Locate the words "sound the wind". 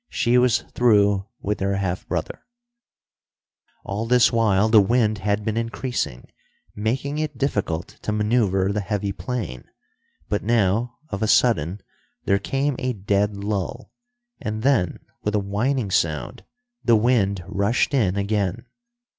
15.91-17.43